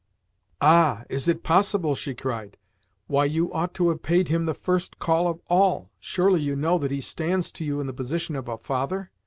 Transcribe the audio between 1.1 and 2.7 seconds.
it possible?" she cried.